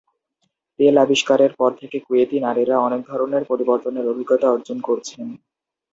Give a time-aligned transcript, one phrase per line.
[0.79, 5.27] তেল আবিষ্কারের পর থেকে কুয়েতি নারীরা অনেক ধরনের পরিবর্তনের অভিজ্ঞতা অর্জন করছেন।